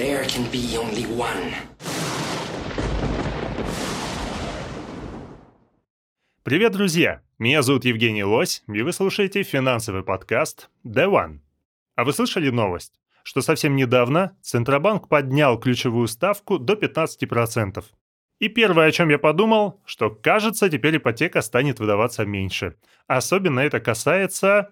There 0.00 0.24
can 0.24 0.50
be 0.50 0.78
only 0.78 1.04
one. 1.14 1.52
Привет, 6.42 6.72
друзья! 6.72 7.20
Меня 7.38 7.60
зовут 7.60 7.84
Евгений 7.84 8.24
Лось, 8.24 8.62
и 8.66 8.80
вы 8.80 8.94
слушаете 8.94 9.42
финансовый 9.42 10.02
подкаст 10.02 10.70
The 10.86 11.04
One. 11.04 11.40
А 11.96 12.04
вы 12.04 12.14
слышали 12.14 12.48
новость, 12.48 12.98
что 13.24 13.42
совсем 13.42 13.76
недавно 13.76 14.34
Центробанк 14.40 15.06
поднял 15.06 15.60
ключевую 15.60 16.08
ставку 16.08 16.58
до 16.58 16.72
15%. 16.72 17.84
И 18.38 18.48
первое, 18.48 18.86
о 18.86 18.92
чем 18.92 19.10
я 19.10 19.18
подумал, 19.18 19.82
что, 19.84 20.08
кажется, 20.08 20.70
теперь 20.70 20.96
ипотека 20.96 21.42
станет 21.42 21.78
выдаваться 21.78 22.24
меньше. 22.24 22.76
Особенно 23.06 23.60
это 23.60 23.80
касается... 23.80 24.70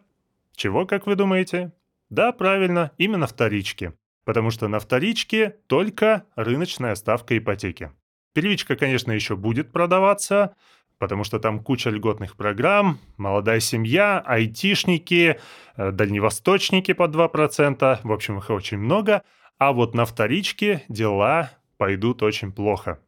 Чего, 0.56 0.86
как 0.86 1.06
вы 1.06 1.16
думаете? 1.16 1.72
Да, 2.08 2.32
правильно, 2.32 2.92
именно 2.96 3.26
вторички. 3.26 3.92
Потому 4.28 4.50
что 4.50 4.68
на 4.68 4.78
вторичке 4.78 5.56
только 5.68 6.24
рыночная 6.36 6.94
ставка 6.96 7.38
ипотеки. 7.38 7.92
Первичка, 8.34 8.76
конечно, 8.76 9.10
еще 9.10 9.36
будет 9.36 9.72
продаваться, 9.72 10.54
потому 10.98 11.24
что 11.24 11.38
там 11.38 11.60
куча 11.60 11.88
льготных 11.88 12.36
программ, 12.36 12.98
молодая 13.16 13.58
семья, 13.60 14.20
айтишники, 14.20 15.40
э, 15.78 15.92
дальневосточники 15.92 16.92
по 16.92 17.08
2%, 17.08 18.00
в 18.02 18.12
общем, 18.12 18.36
их 18.36 18.50
очень 18.50 18.76
много. 18.76 19.22
А 19.56 19.72
вот 19.72 19.94
на 19.94 20.04
вторичке 20.04 20.84
дела 20.90 21.52
пойдут 21.78 22.22
очень 22.22 22.52
плохо. 22.52 23.00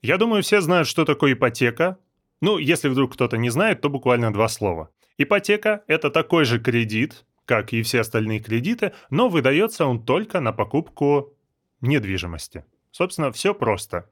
Я 0.00 0.16
думаю, 0.16 0.44
все 0.44 0.60
знают, 0.60 0.86
что 0.86 1.04
такое 1.04 1.32
ипотека. 1.32 1.98
Ну, 2.40 2.56
если 2.56 2.88
вдруг 2.88 3.14
кто-то 3.14 3.36
не 3.36 3.50
знает, 3.50 3.80
то 3.80 3.90
буквально 3.90 4.32
два 4.32 4.46
слова. 4.46 4.90
Ипотека– 5.16 5.82
это 5.88 6.08
такой 6.08 6.44
же 6.44 6.60
кредит, 6.60 7.24
как 7.48 7.72
и 7.72 7.82
все 7.82 8.00
остальные 8.00 8.40
кредиты, 8.40 8.92
но 9.08 9.30
выдается 9.30 9.86
он 9.86 10.04
только 10.04 10.38
на 10.38 10.52
покупку 10.52 11.34
недвижимости. 11.80 12.64
Собственно, 12.90 13.32
все 13.32 13.54
просто. 13.54 14.10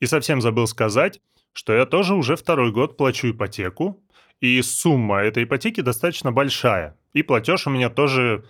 И 0.00 0.06
совсем 0.06 0.42
забыл 0.42 0.66
сказать, 0.66 1.22
что 1.54 1.72
я 1.72 1.86
тоже 1.86 2.14
уже 2.14 2.36
второй 2.36 2.72
год 2.72 2.98
плачу 2.98 3.30
ипотеку, 3.30 4.02
и 4.40 4.60
сумма 4.60 5.20
этой 5.22 5.44
ипотеки 5.44 5.80
достаточно 5.80 6.30
большая. 6.30 6.94
И 7.14 7.22
платеж 7.22 7.66
у 7.66 7.70
меня 7.70 7.88
тоже 7.88 8.44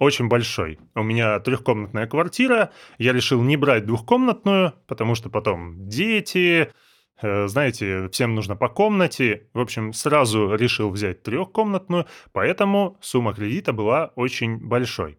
очень 0.00 0.26
большой. 0.26 0.80
У 0.96 1.04
меня 1.04 1.38
трехкомнатная 1.38 2.08
квартира, 2.08 2.72
я 2.98 3.12
решил 3.12 3.40
не 3.42 3.56
брать 3.56 3.86
двухкомнатную, 3.86 4.74
потому 4.88 5.14
что 5.14 5.30
потом 5.30 5.88
дети, 5.88 6.72
знаете, 7.20 8.08
всем 8.10 8.34
нужно 8.34 8.56
по 8.56 8.68
комнате. 8.68 9.48
В 9.52 9.60
общем, 9.60 9.92
сразу 9.92 10.54
решил 10.54 10.90
взять 10.90 11.22
трехкомнатную, 11.22 12.06
поэтому 12.32 12.98
сумма 13.00 13.34
кредита 13.34 13.72
была 13.72 14.12
очень 14.16 14.58
большой. 14.58 15.18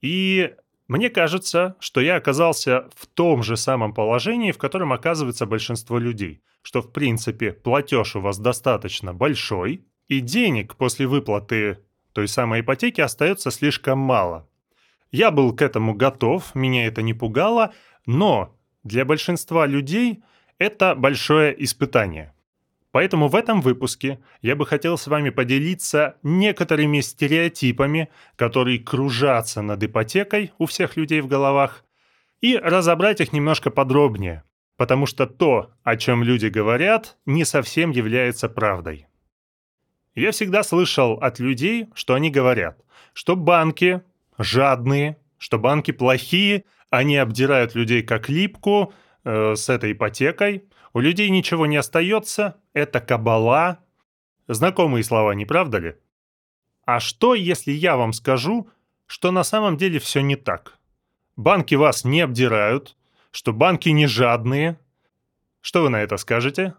И 0.00 0.54
мне 0.88 1.08
кажется, 1.10 1.76
что 1.80 2.00
я 2.00 2.16
оказался 2.16 2.88
в 2.94 3.06
том 3.06 3.42
же 3.42 3.56
самом 3.56 3.94
положении, 3.94 4.52
в 4.52 4.58
котором 4.58 4.92
оказывается 4.92 5.46
большинство 5.46 5.98
людей, 5.98 6.42
что 6.62 6.82
в 6.82 6.92
принципе 6.92 7.52
платеж 7.52 8.16
у 8.16 8.20
вас 8.20 8.38
достаточно 8.38 9.14
большой, 9.14 9.86
и 10.08 10.20
денег 10.20 10.76
после 10.76 11.06
выплаты 11.06 11.78
той 12.12 12.28
самой 12.28 12.60
ипотеки 12.60 13.00
остается 13.00 13.50
слишком 13.50 13.98
мало. 13.98 14.48
Я 15.10 15.30
был 15.30 15.54
к 15.54 15.62
этому 15.62 15.94
готов, 15.94 16.54
меня 16.54 16.86
это 16.86 17.02
не 17.02 17.14
пугало, 17.14 17.72
но 18.06 18.54
для 18.82 19.04
большинства 19.04 19.66
людей 19.66 20.22
это 20.58 20.94
большое 20.94 21.54
испытание. 21.62 22.32
Поэтому 22.92 23.28
в 23.28 23.34
этом 23.34 23.62
выпуске 23.62 24.20
я 24.42 24.54
бы 24.54 24.66
хотел 24.66 24.98
с 24.98 25.06
вами 25.06 25.30
поделиться 25.30 26.16
некоторыми 26.22 27.00
стереотипами, 27.00 28.10
которые 28.36 28.78
кружатся 28.78 29.62
над 29.62 29.82
ипотекой 29.82 30.52
у 30.58 30.66
всех 30.66 30.96
людей 30.96 31.22
в 31.22 31.26
головах, 31.26 31.84
и 32.42 32.56
разобрать 32.56 33.20
их 33.20 33.32
немножко 33.32 33.70
подробнее, 33.70 34.44
потому 34.76 35.06
что 35.06 35.26
то, 35.26 35.72
о 35.84 35.96
чем 35.96 36.22
люди 36.22 36.46
говорят, 36.46 37.16
не 37.24 37.44
совсем 37.44 37.90
является 37.90 38.48
правдой. 38.48 39.06
Я 40.14 40.32
всегда 40.32 40.62
слышал 40.62 41.14
от 41.14 41.38
людей, 41.38 41.86
что 41.94 42.14
они 42.14 42.30
говорят, 42.30 42.78
что 43.14 43.36
банки 43.36 44.02
жадные, 44.38 45.16
что 45.38 45.58
банки 45.58 45.92
плохие, 45.92 46.64
они 46.90 47.16
обдирают 47.16 47.74
людей 47.74 48.02
как 48.02 48.28
липку 48.28 48.92
э, 49.24 49.54
с 49.54 49.68
этой 49.68 49.92
ипотекой, 49.92 50.64
у 50.92 51.00
людей 51.00 51.30
ничего 51.30 51.66
не 51.66 51.76
остается, 51.76 52.56
это 52.72 53.00
кабала. 53.00 53.78
Знакомые 54.48 55.04
слова, 55.04 55.32
не 55.32 55.46
правда 55.46 55.78
ли? 55.78 55.96
А 56.84 57.00
что, 57.00 57.34
если 57.34 57.72
я 57.72 57.96
вам 57.96 58.12
скажу, 58.12 58.68
что 59.06 59.30
на 59.30 59.44
самом 59.44 59.76
деле 59.76 59.98
все 59.98 60.20
не 60.20 60.36
так? 60.36 60.78
Банки 61.36 61.74
вас 61.74 62.04
не 62.04 62.20
обдирают, 62.20 62.96
что 63.30 63.52
банки 63.52 63.88
не 63.88 64.06
жадные. 64.06 64.78
Что 65.60 65.82
вы 65.82 65.88
на 65.88 66.02
это 66.02 66.16
скажете? 66.16 66.74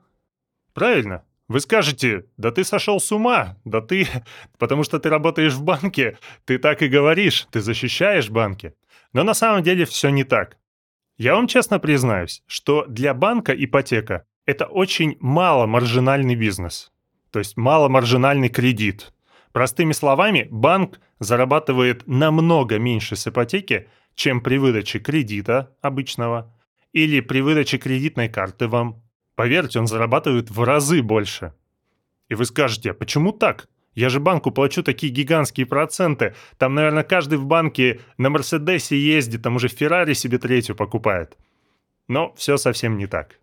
Правильно, 0.74 1.24
вы 1.48 1.60
скажете, 1.60 2.26
да 2.38 2.52
ты 2.52 2.64
сошел 2.64 3.00
с 3.00 3.12
ума, 3.12 3.58
да 3.66 3.82
ты, 3.82 4.08
потому 4.58 4.84
что 4.84 5.00
ты 5.00 5.10
работаешь 5.10 5.54
в 5.54 5.64
банке, 5.64 6.18
ты 6.46 6.58
так 6.58 6.82
и 6.82 6.88
говоришь, 6.88 7.48
ты 7.52 7.62
защищаешь 7.62 8.30
банки. 8.30 8.74
Но 9.14 9.24
на 9.24 9.34
самом 9.34 9.64
деле 9.64 9.86
все 9.86 10.10
не 10.10 10.24
так. 10.24 10.58
Я 11.24 11.36
вам 11.36 11.48
честно 11.48 11.80
признаюсь, 11.80 12.44
что 12.48 12.86
для 12.86 13.14
банка 13.14 13.54
ипотека– 13.54 14.26
это 14.46 14.66
очень 14.66 15.16
мало 15.22 15.68
маржинальный 15.68 16.36
бизнес, 16.36 16.92
то 17.32 17.40
есть 17.40 17.56
мало 17.56 17.88
маржинальный 17.88 18.50
кредит. 18.50 19.14
Простыми 19.54 19.94
словами, 19.94 20.50
банк 20.52 21.00
зарабатывает 21.20 22.06
намного 22.08 22.78
меньше 22.78 23.16
с 23.16 23.26
ипотеки, 23.26 23.88
чем 24.16 24.42
при 24.42 24.58
выдаче 24.58 25.00
кредита 25.00 25.74
обычного 25.82 26.54
или 26.92 27.22
при 27.22 27.40
выдаче 27.40 27.78
кредитной 27.78 28.28
карты 28.28 28.68
вам 28.68 29.02
Поверьте, 29.36 29.80
он 29.80 29.88
зарабатывает 29.88 30.52
в 30.52 30.62
разы 30.62 31.02
больше. 31.02 31.54
И 32.28 32.36
вы 32.36 32.44
скажете, 32.44 32.92
а 32.92 32.94
почему 32.94 33.32
так? 33.32 33.70
Я 33.96 34.10
же 34.10 34.20
банку 34.20 34.52
плачу 34.52 34.84
такие 34.84 35.14
гигантские 35.14 35.66
проценты. 35.66 36.36
Там, 36.58 36.74
наверное, 36.76 37.04
каждый 37.04 37.38
в 37.38 37.46
банке 37.46 38.00
на 38.18 38.30
Мерседесе 38.30 38.98
ездит, 38.98 39.44
там 39.44 39.56
уже 39.56 39.68
Феррари 39.68 40.14
себе 40.14 40.38
третью 40.38 40.76
покупает. 40.76 41.38
Но 42.08 42.34
все 42.36 42.58
совсем 42.58 42.98
не 42.98 43.08
так. 43.08 43.40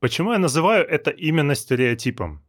Почему 0.00 0.32
я 0.32 0.38
называю 0.38 0.86
это 0.86 1.10
именно 1.10 1.54
стереотипом? 1.54 2.42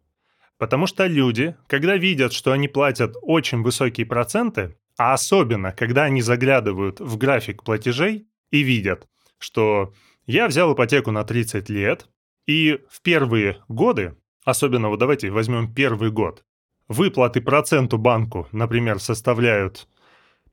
Потому 0.58 0.88
что 0.88 1.06
люди, 1.06 1.56
когда 1.68 1.98
видят, 1.98 2.34
что 2.34 2.52
они 2.52 2.68
платят 2.68 3.16
очень 3.22 3.62
высокие 3.62 4.06
проценты, 4.06 4.78
а 4.98 5.14
особенно, 5.14 5.72
когда 5.72 6.04
они 6.04 6.22
заглядывают 6.22 7.00
в 7.00 7.18
график 7.18 7.64
платежей 7.64 8.28
и 8.52 8.62
видят, 8.62 9.08
что 9.38 9.94
я 10.26 10.48
взял 10.48 10.74
ипотеку 10.74 11.12
на 11.12 11.24
30 11.24 11.70
лет, 11.70 12.08
и 12.46 12.80
в 12.90 13.02
первые 13.02 13.62
годы, 13.68 14.16
особенно 14.46 14.90
вот 14.90 15.00
давайте 15.00 15.30
возьмем 15.30 15.74
первый 15.74 16.12
год, 16.12 16.45
выплаты 16.88 17.42
проценту 17.42 17.98
банку, 17.98 18.48
например, 18.52 19.00
составляют 19.00 19.88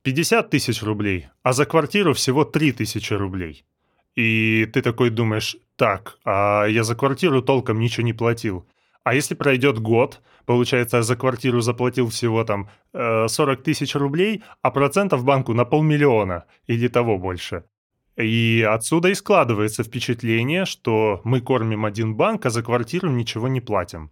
50 0.03 0.49
тысяч 0.49 0.83
рублей, 0.83 1.27
а 1.43 1.53
за 1.53 1.65
квартиру 1.65 2.13
всего 2.13 2.43
3 2.43 2.73
тысячи 2.73 3.13
рублей. 3.13 3.65
И 4.15 4.69
ты 4.71 4.81
такой 4.81 5.09
думаешь, 5.09 5.57
так, 5.75 6.17
а 6.23 6.65
я 6.65 6.83
за 6.83 6.95
квартиру 6.95 7.41
толком 7.41 7.79
ничего 7.79 8.05
не 8.05 8.13
платил. 8.13 8.67
А 9.03 9.15
если 9.15 9.35
пройдет 9.35 9.79
год, 9.79 10.21
получается, 10.45 10.97
я 10.97 11.03
за 11.03 11.15
квартиру 11.15 11.61
заплатил 11.61 12.09
всего 12.09 12.43
там 12.43 12.69
40 12.93 13.59
э, 13.59 13.63
тысяч 13.63 13.95
рублей, 13.95 14.43
а 14.61 14.71
процентов 14.71 15.23
банку 15.23 15.53
на 15.53 15.65
полмиллиона 15.65 16.45
или 16.67 16.87
того 16.87 17.17
больше. 17.17 17.63
И 18.15 18.65
отсюда 18.69 19.09
и 19.09 19.15
складывается 19.15 19.83
впечатление, 19.83 20.65
что 20.65 21.21
мы 21.23 21.41
кормим 21.41 21.83
один 21.83 22.15
банк, 22.15 22.45
а 22.45 22.49
за 22.49 22.61
квартиру 22.61 23.09
ничего 23.09 23.47
не 23.47 23.59
платим. 23.59 24.11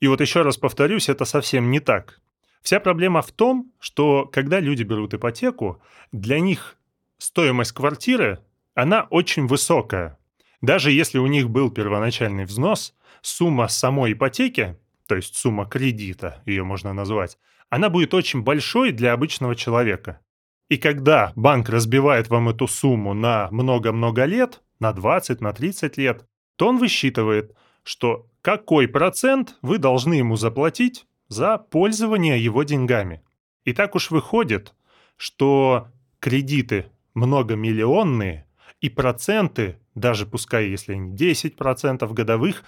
И 0.00 0.08
вот 0.08 0.20
еще 0.20 0.42
раз 0.42 0.56
повторюсь, 0.56 1.08
это 1.08 1.24
совсем 1.24 1.70
не 1.70 1.80
так. 1.80 2.20
Вся 2.62 2.80
проблема 2.80 3.22
в 3.22 3.30
том, 3.32 3.72
что 3.78 4.26
когда 4.26 4.60
люди 4.60 4.82
берут 4.82 5.14
ипотеку, 5.14 5.82
для 6.12 6.40
них 6.40 6.76
стоимость 7.18 7.72
квартиры, 7.72 8.40
она 8.74 9.06
очень 9.10 9.46
высокая. 9.46 10.18
Даже 10.60 10.90
если 10.90 11.18
у 11.18 11.26
них 11.26 11.48
был 11.48 11.70
первоначальный 11.70 12.44
взнос, 12.44 12.94
сумма 13.22 13.68
самой 13.68 14.12
ипотеки, 14.12 14.78
то 15.06 15.16
есть 15.16 15.36
сумма 15.36 15.66
кредита, 15.66 16.42
ее 16.46 16.64
можно 16.64 16.92
назвать, 16.92 17.38
она 17.68 17.88
будет 17.88 18.14
очень 18.14 18.42
большой 18.42 18.92
для 18.92 19.12
обычного 19.12 19.54
человека. 19.54 20.20
И 20.68 20.76
когда 20.76 21.32
банк 21.34 21.68
разбивает 21.68 22.28
вам 22.28 22.48
эту 22.48 22.68
сумму 22.68 23.14
на 23.14 23.48
много-много 23.50 24.24
лет, 24.24 24.62
на 24.78 24.92
20, 24.92 25.40
на 25.40 25.52
30 25.52 25.96
лет, 25.96 26.26
то 26.56 26.68
он 26.68 26.78
высчитывает, 26.78 27.54
что 27.82 28.26
какой 28.42 28.88
процент 28.88 29.56
вы 29.62 29.78
должны 29.78 30.14
ему 30.14 30.36
заплатить 30.36 31.06
за 31.28 31.58
пользование 31.58 32.42
его 32.42 32.62
деньгами. 32.62 33.22
И 33.64 33.72
так 33.72 33.94
уж 33.94 34.10
выходит, 34.10 34.74
что 35.16 35.88
кредиты 36.18 36.86
многомиллионные 37.14 38.46
и 38.80 38.88
проценты, 38.88 39.78
даже 39.94 40.26
пускай 40.26 40.68
если 40.68 40.94
они 40.94 41.14
10% 41.14 42.12
годовых, 42.12 42.64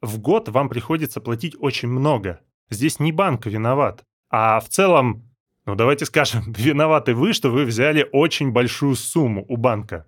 в 0.00 0.18
год 0.18 0.48
вам 0.48 0.68
приходится 0.68 1.20
платить 1.20 1.56
очень 1.58 1.88
много. 1.88 2.40
Здесь 2.70 3.00
не 3.00 3.12
банк 3.12 3.46
виноват, 3.46 4.04
а 4.30 4.60
в 4.60 4.68
целом 4.68 5.22
Ну, 5.66 5.74
давайте 5.74 6.04
скажем, 6.04 6.52
виноваты 6.56 7.14
вы, 7.14 7.32
что 7.32 7.50
вы 7.50 7.64
взяли 7.64 8.08
очень 8.12 8.52
большую 8.52 8.94
сумму 8.94 9.44
у 9.48 9.56
банка. 9.56 10.06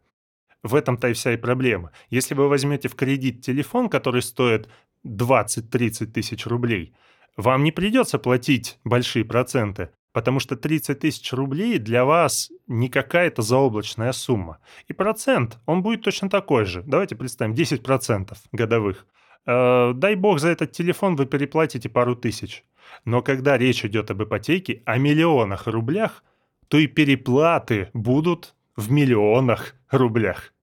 В 0.62 0.74
этом-то 0.74 1.08
и 1.08 1.12
вся 1.12 1.34
и 1.34 1.36
проблема. 1.36 1.92
Если 2.10 2.34
вы 2.34 2.48
возьмете 2.48 2.88
в 2.88 2.94
кредит 2.96 3.42
телефон, 3.42 3.88
который 3.88 4.22
стоит 4.22 4.68
20-30 5.06 6.06
тысяч 6.06 6.46
рублей, 6.46 6.94
вам 7.36 7.62
не 7.62 7.70
придется 7.70 8.18
платить 8.18 8.78
большие 8.84 9.24
проценты, 9.24 9.90
потому 10.12 10.40
что 10.40 10.56
30 10.56 10.98
тысяч 10.98 11.32
рублей 11.32 11.78
для 11.78 12.04
вас 12.04 12.50
не 12.66 12.88
какая-то 12.88 13.42
заоблачная 13.42 14.12
сумма. 14.12 14.58
И 14.88 14.92
процент, 14.92 15.60
он 15.64 15.82
будет 15.82 16.02
точно 16.02 16.28
такой 16.28 16.64
же. 16.64 16.82
Давайте 16.84 17.14
представим, 17.14 17.54
10% 17.54 18.36
годовых. 18.50 19.06
Э, 19.46 19.92
дай 19.94 20.16
бог, 20.16 20.40
за 20.40 20.48
этот 20.48 20.72
телефон 20.72 21.14
вы 21.14 21.26
переплатите 21.26 21.88
пару 21.88 22.16
тысяч. 22.16 22.64
Но 23.04 23.22
когда 23.22 23.56
речь 23.56 23.84
идет 23.84 24.10
об 24.10 24.22
ипотеке, 24.22 24.82
о 24.84 24.98
миллионах 24.98 25.68
рублях, 25.68 26.24
то 26.68 26.78
и 26.78 26.86
переплаты 26.86 27.90
будут 27.94 28.54
в 28.78 28.92
миллионах 28.92 29.74
рублях. 29.90 30.54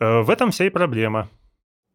Э, 0.00 0.22
в 0.22 0.30
этом 0.30 0.50
вся 0.50 0.64
и 0.64 0.70
проблема. 0.70 1.28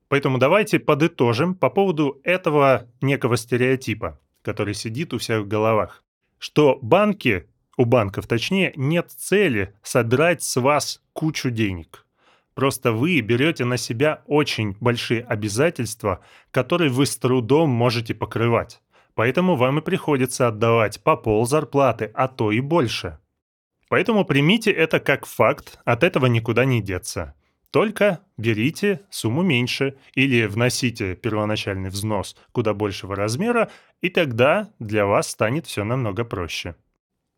Поэтому 0.08 0.38
давайте 0.38 0.78
подытожим 0.80 1.56
по 1.56 1.72
поводу 1.72 2.22
этого 2.24 2.88
некого 3.02 3.38
стереотипа, 3.38 4.20
который 4.44 4.76
сидит 4.76 5.16
у 5.16 5.18
всех 5.18 5.42
в 5.42 5.48
головах. 5.48 6.04
Что 6.38 6.78
банки, 6.84 7.48
у 7.76 7.86
банков 7.86 8.28
точнее, 8.28 8.74
нет 8.76 9.10
цели 9.10 9.74
содрать 9.82 10.44
с 10.44 10.62
вас 10.62 11.02
кучу 11.12 11.50
денег. 11.50 12.06
Просто 12.54 12.92
вы 12.92 13.20
берете 13.22 13.66
на 13.66 13.78
себя 13.78 14.22
очень 14.28 14.78
большие 14.80 15.24
обязательства, 15.24 16.20
которые 16.52 16.92
вы 16.92 17.08
с 17.08 17.18
трудом 17.18 17.72
можете 17.72 18.14
покрывать. 18.14 18.80
Поэтому 19.16 19.56
вам 19.56 19.80
и 19.80 19.82
приходится 19.82 20.48
отдавать 20.48 21.02
по 21.02 21.18
пол 21.18 21.48
зарплаты, 21.48 22.12
а 22.14 22.28
то 22.28 22.52
и 22.52 22.60
больше. 22.60 23.18
Поэтому 23.90 24.26
примите 24.26 24.72
это 24.72 25.00
как 25.00 25.26
факт, 25.26 25.80
от 25.86 26.04
этого 26.04 26.26
никуда 26.26 26.66
не 26.66 26.82
деться. 26.82 27.36
Только 27.72 28.20
берите 28.38 29.02
сумму 29.10 29.42
меньше 29.42 29.98
или 30.14 30.46
вносите 30.46 31.16
первоначальный 31.16 31.90
взнос 31.90 32.36
куда 32.52 32.74
большего 32.74 33.16
размера, 33.16 33.72
и 34.02 34.10
тогда 34.10 34.70
для 34.78 35.08
вас 35.08 35.30
станет 35.30 35.66
все 35.66 35.84
намного 35.84 36.24
проще. 36.24 36.76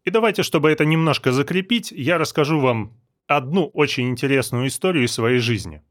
И 0.03 0.09
давайте, 0.09 0.43
чтобы 0.43 0.69
это 0.69 0.85
немножко 0.85 1.31
закрепить, 1.31 1.91
я 1.91 2.17
расскажу 2.17 2.59
вам 2.59 2.93
одну 3.27 3.67
очень 3.67 4.09
интересную 4.09 4.67
историю 4.67 5.05
из 5.05 5.13
своей 5.13 5.39
жизни. 5.39 5.81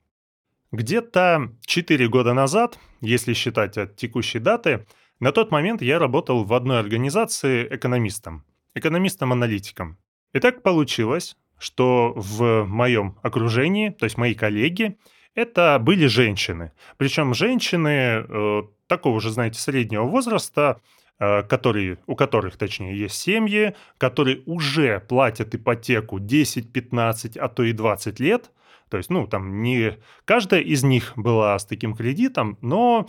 Где-то 0.72 1.52
4 1.64 2.08
года 2.08 2.34
назад, 2.34 2.78
если 3.00 3.32
считать 3.32 3.78
от 3.78 3.96
текущей 3.96 4.40
даты, 4.40 4.86
на 5.20 5.32
тот 5.32 5.52
момент 5.52 5.80
я 5.82 5.98
работал 5.98 6.44
в 6.44 6.52
одной 6.52 6.80
организации 6.80 7.66
экономистом, 7.70 8.44
экономистом-аналитиком. 8.74 9.98
И 10.34 10.40
так 10.40 10.62
получилось, 10.62 11.36
что 11.58 12.12
в 12.14 12.64
моем 12.64 13.16
окружении, 13.22 13.88
то 13.88 14.04
есть 14.04 14.18
мои 14.18 14.34
коллеги, 14.34 14.98
это 15.34 15.78
были 15.80 16.06
женщины. 16.06 16.72
Причем 16.98 17.32
женщины 17.32 17.88
э, 17.88 18.62
такого 18.86 19.20
же, 19.20 19.30
знаете, 19.30 19.58
среднего 19.58 20.04
возраста, 20.04 20.80
Э, 21.20 21.44
которые, 21.44 21.98
у 22.06 22.16
которых, 22.16 22.56
точнее, 22.56 22.98
есть 22.98 23.14
семьи, 23.14 23.76
которые 23.98 24.42
уже 24.46 24.98
платят 24.98 25.54
ипотеку 25.54 26.18
10, 26.18 26.72
15, 26.72 27.36
а 27.36 27.48
то 27.48 27.62
и 27.62 27.72
20 27.72 28.18
лет. 28.18 28.50
То 28.88 28.96
есть, 28.96 29.10
ну, 29.10 29.26
там 29.28 29.62
не 29.62 29.96
каждая 30.24 30.60
из 30.60 30.82
них 30.82 31.12
была 31.14 31.56
с 31.56 31.64
таким 31.66 31.94
кредитом, 31.94 32.58
но 32.62 33.08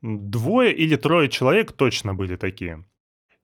двое 0.00 0.72
или 0.72 0.94
трое 0.94 1.28
человек 1.28 1.72
точно 1.72 2.14
были 2.14 2.36
такие. 2.36 2.84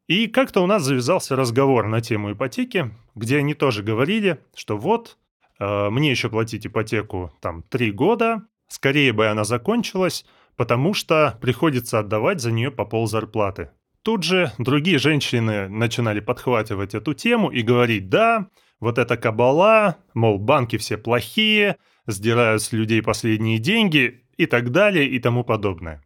И 0.08 0.28
как-то 0.28 0.62
у 0.62 0.66
нас 0.66 0.84
завязался 0.84 1.34
разговор 1.34 1.88
на 1.88 2.00
тему 2.00 2.32
ипотеки, 2.32 2.94
где 3.16 3.38
они 3.38 3.54
тоже 3.54 3.82
говорили, 3.82 4.40
что 4.54 4.76
вот, 4.76 5.18
э, 5.58 5.90
мне 5.90 6.10
еще 6.10 6.28
платить 6.28 6.66
ипотеку 6.66 7.32
там 7.40 7.62
три 7.64 7.90
года, 7.90 8.42
скорее 8.68 9.12
бы 9.12 9.26
она 9.26 9.42
закончилась, 9.42 10.24
потому 10.56 10.94
что 10.94 11.36
приходится 11.40 11.98
отдавать 11.98 12.40
за 12.40 12.52
нее 12.52 12.70
по 12.70 12.84
пол 12.84 13.08
зарплаты. 13.08 13.70
Тут 14.02 14.22
же 14.22 14.52
другие 14.58 14.98
женщины 14.98 15.68
начинали 15.68 16.20
подхватывать 16.20 16.94
эту 16.94 17.12
тему 17.12 17.50
и 17.50 17.62
говорить, 17.62 18.08
да, 18.08 18.48
вот 18.78 18.98
это 18.98 19.16
кабала, 19.16 19.96
мол, 20.14 20.38
банки 20.38 20.76
все 20.76 20.96
плохие, 20.96 21.76
сдирают 22.06 22.62
с 22.62 22.70
людей 22.70 23.02
последние 23.02 23.58
деньги 23.58 24.22
и 24.36 24.46
так 24.46 24.70
далее 24.70 25.08
и 25.08 25.18
тому 25.18 25.42
подобное. 25.42 26.05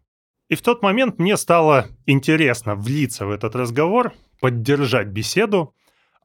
И 0.51 0.57
в 0.57 0.63
тот 0.63 0.83
момент 0.83 1.21
мне 1.21 1.37
стало 1.37 1.87
интересно 2.07 2.75
влиться 2.75 3.25
в 3.25 3.31
этот 3.31 3.55
разговор, 3.55 4.13
поддержать 4.41 5.07
беседу, 5.07 5.75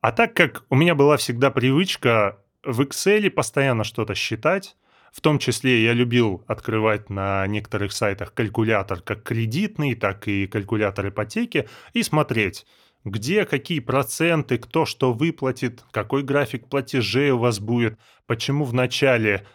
а 0.01 0.12
так 0.12 0.33
как 0.33 0.66
у 0.72 0.75
меня 0.75 0.95
была 0.95 1.18
всегда 1.18 1.51
привычка 1.51 2.39
в 2.63 2.81
Excel 2.81 3.30
постоянно 3.30 3.83
что-то 3.83 4.16
считать, 4.16 4.77
в 5.13 5.22
том 5.22 5.38
числе 5.38 5.83
я 5.83 5.94
любил 5.94 6.44
открывать 6.48 7.12
на 7.12 7.45
некоторых 7.45 7.92
сайтах 7.94 8.33
калькулятор 8.33 9.01
как 9.01 9.22
кредитный, 9.22 9.94
так 9.94 10.28
и 10.28 10.48
калькулятор 10.48 11.10
ипотеки 11.10 11.69
и 11.94 12.01
смотреть, 12.01 12.66
где 13.04 13.45
какие 13.45 13.80
проценты, 13.80 14.57
кто 14.57 14.88
что 14.88 15.13
выплатит, 15.13 15.83
какой 15.92 16.24
график 16.24 16.68
платежей 16.68 17.30
у 17.30 17.38
вас 17.38 17.60
будет, 17.60 18.00
почему 18.25 18.66
в 18.66 18.74
начале 18.74 19.45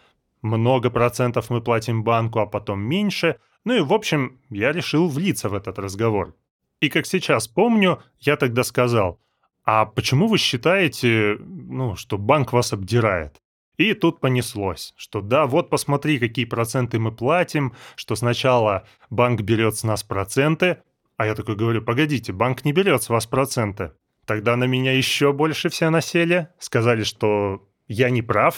много 0.41 0.89
процентов 0.89 1.49
мы 1.49 1.59
платим 1.59 2.05
банку, 2.05 2.39
а 2.39 2.45
потом 2.45 2.79
меньше. 2.81 3.35
Ну 3.65 3.75
и, 3.75 3.81
в 3.81 3.93
общем, 3.93 4.39
я 4.49 4.71
решил 4.71 5.07
влиться 5.07 5.49
в 5.49 5.53
этот 5.53 5.77
разговор. 5.79 6.35
И 6.79 6.89
как 6.89 7.05
сейчас 7.05 7.47
помню, 7.47 8.01
я 8.19 8.37
тогда 8.37 8.63
сказал, 8.63 9.19
а 9.63 9.85
почему 9.85 10.27
вы 10.27 10.37
считаете, 10.37 11.37
ну, 11.39 11.95
что 11.95 12.17
банк 12.17 12.53
вас 12.53 12.73
обдирает? 12.73 13.37
И 13.77 13.93
тут 13.93 14.19
понеслось, 14.19 14.93
что 14.97 15.21
да, 15.21 15.45
вот 15.45 15.69
посмотри, 15.69 16.19
какие 16.19 16.45
проценты 16.45 16.99
мы 16.99 17.11
платим, 17.11 17.73
что 17.95 18.15
сначала 18.15 18.87
банк 19.09 19.41
берет 19.41 19.75
с 19.75 19.83
нас 19.83 20.03
проценты, 20.03 20.77
а 21.17 21.25
я 21.25 21.35
такой 21.35 21.55
говорю, 21.55 21.81
погодите, 21.81 22.33
банк 22.33 22.65
не 22.65 22.73
берет 22.73 23.03
с 23.03 23.09
вас 23.09 23.27
проценты. 23.27 23.91
Тогда 24.25 24.55
на 24.55 24.65
меня 24.65 24.91
еще 24.95 25.33
больше 25.33 25.69
все 25.69 25.89
насели, 25.89 26.47
сказали, 26.59 27.03
что 27.03 27.67
я 27.87 28.09
не 28.09 28.21
прав. 28.21 28.55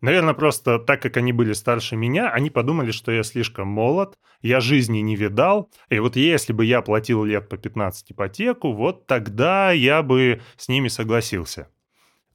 Наверное, 0.00 0.34
просто 0.34 0.78
так 0.78 1.02
как 1.02 1.16
они 1.16 1.32
были 1.32 1.52
старше 1.52 1.96
меня, 1.96 2.30
они 2.30 2.50
подумали, 2.50 2.92
что 2.92 3.10
я 3.10 3.24
слишком 3.24 3.66
молод, 3.66 4.16
я 4.42 4.60
жизни 4.60 4.98
не 4.98 5.16
видал, 5.16 5.70
и 5.88 5.98
вот 5.98 6.14
если 6.14 6.52
бы 6.52 6.64
я 6.64 6.82
платил 6.82 7.24
лет 7.24 7.48
по 7.48 7.56
15 7.56 8.12
ипотеку, 8.12 8.72
вот 8.72 9.06
тогда 9.06 9.72
я 9.72 10.02
бы 10.02 10.40
с 10.56 10.68
ними 10.68 10.88
согласился. 10.88 11.68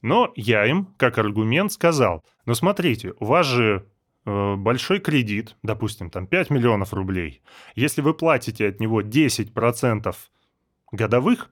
Но 0.02 0.34
я 0.36 0.66
им, 0.66 0.94
как 0.98 1.18
аргумент, 1.18 1.72
сказал, 1.72 2.26
ну 2.46 2.54
смотрите, 2.54 3.14
у 3.20 3.26
вас 3.26 3.48
же 3.48 3.88
э, 4.26 4.56
большой 4.56 5.00
кредит, 5.00 5.56
допустим, 5.64 6.10
там 6.10 6.28
5 6.28 6.50
миллионов 6.50 6.94
рублей. 6.94 7.42
Если 7.76 8.02
вы 8.02 8.14
платите 8.14 8.68
от 8.68 8.82
него 8.82 9.02
10% 9.02 10.14
годовых, 10.92 11.50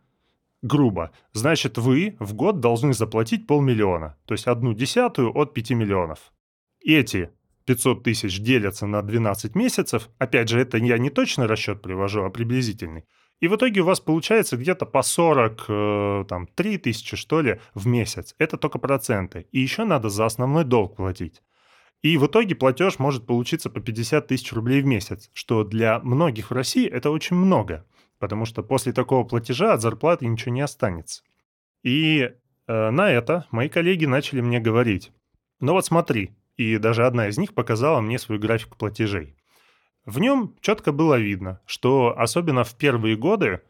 грубо, 0.62 1.12
значит 1.34 1.78
вы 1.78 2.16
в 2.20 2.34
год 2.34 2.60
должны 2.60 2.94
заплатить 2.94 3.48
полмиллиона, 3.48 4.18
то 4.26 4.34
есть 4.34 4.48
одну 4.48 4.74
десятую 4.74 5.36
от 5.38 5.54
5 5.54 5.72
миллионов. 5.72 6.32
Эти 6.84 7.32
500 7.66 8.04
тысяч 8.04 8.40
делятся 8.40 8.88
на 8.88 9.02
12 9.02 9.56
месяцев, 9.56 10.10
опять 10.18 10.50
же, 10.50 10.60
это 10.60 10.78
я 10.78 10.98
не 10.98 11.10
точный 11.10 11.46
расчет 11.46 11.82
привожу, 11.82 12.24
а 12.24 12.30
приблизительный, 12.30 13.06
и 13.42 13.48
в 13.48 13.56
итоге 13.56 13.82
у 13.82 13.86
вас 13.86 14.00
получается 14.00 14.56
где-то 14.56 14.86
по 14.86 15.02
40, 15.02 15.66
э, 15.68 16.26
там, 16.30 16.48
3 16.48 16.78
тысячи, 16.78 17.18
что 17.18 17.42
ли, 17.42 17.60
в 17.74 17.88
месяц. 17.88 18.36
Это 18.38 18.56
только 18.56 18.78
проценты. 18.78 19.48
И 19.52 19.60
еще 19.60 19.84
надо 19.84 20.10
за 20.10 20.28
основной 20.28 20.64
долг 20.64 20.96
платить. 20.96 21.42
И 22.04 22.18
в 22.18 22.28
итоге 22.28 22.56
платеж 22.56 23.00
может 23.00 23.26
получиться 23.26 23.72
по 23.72 23.80
50 23.80 24.28
тысяч 24.28 24.54
рублей 24.54 24.82
в 24.82 24.86
месяц, 24.86 25.32
что 25.34 25.64
для 25.64 26.00
многих 26.00 26.52
в 26.52 26.54
России 26.54 26.88
это 26.88 27.10
очень 27.10 27.36
много, 27.36 27.86
потому 28.22 28.46
что 28.46 28.62
после 28.62 28.94
такого 28.94 29.26
платежа 29.26 29.74
от 29.74 29.82
зарплаты 29.82 30.28
ничего 30.28 30.54
не 30.54 30.62
останется. 30.62 31.24
И 31.84 32.30
э, 32.68 32.90
на 32.92 33.10
это 33.10 33.48
мои 33.50 33.68
коллеги 33.68 34.06
начали 34.06 34.42
мне 34.42 34.60
говорить, 34.60 35.12
ну 35.60 35.74
вот 35.74 35.86
смотри, 35.88 36.32
и 36.56 36.78
даже 36.78 37.06
одна 37.06 37.28
из 37.28 37.40
них 37.40 37.56
показала 37.56 38.00
мне 38.00 38.20
свой 38.20 38.38
график 38.38 38.78
платежей. 38.78 39.36
В 40.06 40.20
нем 40.20 40.56
четко 40.62 40.92
было 40.92 41.16
видно, 41.16 41.62
что 41.66 42.14
особенно 42.16 42.64
в 42.64 42.76
первые 42.76 43.18
годы, 43.18 43.62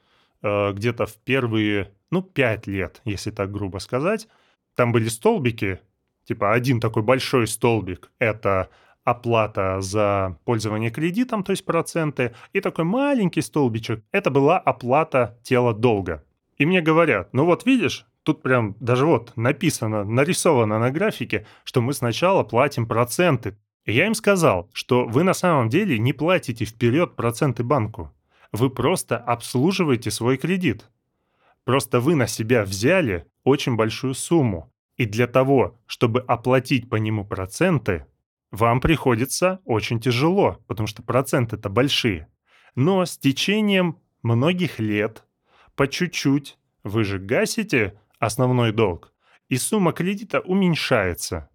э, 0.41 0.73
где-то 0.73 1.05
в 1.05 1.15
первые, 1.15 1.93
ну, 2.11 2.21
пять 2.21 2.67
лет, 2.67 3.01
если 3.05 3.31
так 3.31 3.53
грубо 3.53 3.77
сказать, 3.77 4.27
там 4.75 4.91
были 4.91 5.07
столбики, 5.07 5.79
типа 6.25 6.51
один 6.51 6.81
такой 6.81 7.03
большой 7.03 7.47
столбик— 7.47 8.11
это 8.19 8.69
оплата 9.03 9.81
за 9.81 10.37
пользование 10.45 10.91
кредитом, 10.91 11.43
то 11.43 11.51
есть 11.51 11.65
проценты, 11.65 12.33
и 12.53 12.61
такой 12.61 12.85
маленький 12.85 13.41
столбичек— 13.41 14.03
это 14.11 14.29
была 14.29 14.57
оплата 14.59 15.39
тела 15.43 15.73
долга. 15.73 16.23
И 16.57 16.65
мне 16.65 16.81
говорят, 16.81 17.33
ну 17.33 17.45
вот 17.45 17.65
видишь, 17.65 18.05
тут 18.23 18.41
прям 18.41 18.75
даже 18.79 19.05
вот 19.05 19.33
написано, 19.35 20.03
нарисовано 20.03 20.79
на 20.79 20.91
графике, 20.91 21.45
что 21.63 21.81
мы 21.81 21.93
сначала 21.93 22.43
платим 22.43 22.85
проценты, 22.85 23.57
я 23.85 24.05
им 24.05 24.13
сказал, 24.13 24.69
что 24.73 25.05
вы 25.05 25.23
на 25.23 25.33
самом 25.33 25.69
деле 25.69 25.97
не 25.97 26.13
платите 26.13 26.65
вперед 26.65 27.15
проценты 27.15 27.63
банку. 27.63 28.13
Вы 28.51 28.69
просто 28.69 29.17
обслуживаете 29.17 30.11
свой 30.11 30.37
кредит. 30.37 30.89
Просто 31.63 31.99
вы 31.99 32.15
на 32.15 32.27
себя 32.27 32.63
взяли 32.63 33.25
очень 33.43 33.75
большую 33.75 34.13
сумму. 34.13 34.71
И 34.97 35.05
для 35.05 35.25
того, 35.25 35.79
чтобы 35.87 36.19
оплатить 36.19 36.89
по 36.89 36.97
нему 36.97 37.25
проценты, 37.25 38.05
вам 38.51 38.81
приходится 38.81 39.61
очень 39.65 39.99
тяжело, 39.99 40.59
потому 40.67 40.87
что 40.87 41.01
проценты-то 41.01 41.69
большие. 41.69 42.27
Но 42.75 43.05
с 43.05 43.17
течением 43.17 43.99
многих 44.21 44.79
лет, 44.79 45.25
по 45.75 45.87
чуть-чуть, 45.87 46.57
вы 46.83 47.03
же 47.03 47.17
гасите 47.17 47.99
основной 48.19 48.71
долг, 48.71 49.13
и 49.47 49.57
сумма 49.57 49.93
кредита 49.93 50.41
уменьшается. 50.41 51.49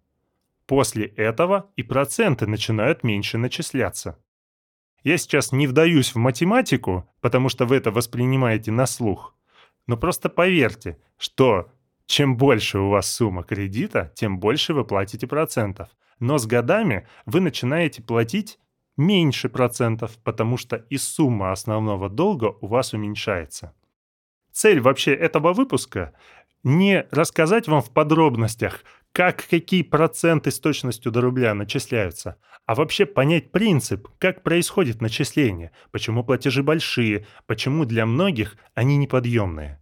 После 0.65 1.05
этого 1.05 1.71
и 1.75 1.83
проценты 1.83 2.45
начинают 2.45 3.03
меньше 3.03 3.37
начисляться. 3.37 4.19
Я 5.03 5.17
сейчас 5.17 5.51
не 5.51 5.67
вдаюсь 5.67 6.13
в 6.13 6.17
математику, 6.17 7.09
потому 7.21 7.47
что 7.47 7.65
вы 7.65 7.77
это 7.77 7.91
воспринимаете 7.91 8.71
на 8.71 8.85
слух. 8.85 9.35
Но 9.85 9.95
просто 9.95 10.27
поверьте, 10.27 10.99
что 11.17 11.71
чем 12.07 12.37
больше 12.37 12.79
у 12.79 12.89
вас 12.89 13.11
сумма 13.11 13.43
кредита, 13.43 14.11
тем 14.15 14.39
больше 14.39 14.73
вы 14.73 14.85
платите 14.85 15.27
процентов. 15.27 15.89
Но 16.19 16.37
с 16.37 16.47
годами 16.47 17.07
вы 17.25 17.41
начинаете 17.41 18.01
платить 18.01 18.59
меньше 18.95 19.49
процентов, 19.49 20.17
потому 20.23 20.57
что 20.57 20.77
и 20.77 20.97
сумма 20.97 21.51
основного 21.51 22.09
долга 22.09 22.55
у 22.61 22.67
вас 22.67 22.93
уменьшается. 22.93 23.73
Цель 24.51 24.79
вообще 24.79 25.13
этого 25.13 25.53
выпуска— 25.53 26.13
не 26.63 27.07
рассказать 27.11 27.67
вам 27.67 27.81
в 27.81 27.91
подробностях, 27.91 28.83
как 29.11 29.45
какие 29.47 29.83
проценты 29.83 30.51
с 30.51 30.59
точностью 30.59 31.11
до 31.11 31.21
рубля 31.21 31.53
начисляются, 31.53 32.37
а 32.65 32.75
вообще 32.75 33.05
понять 33.05 33.51
принцип, 33.51 34.07
как 34.17 34.43
происходит 34.43 35.01
начисление, 35.01 35.71
почему 35.91 36.23
платежи 36.23 36.63
большие, 36.63 37.25
почему 37.45 37.85
для 37.85 38.05
многих 38.05 38.57
они 38.73 38.97
неподъемные. 38.97 39.79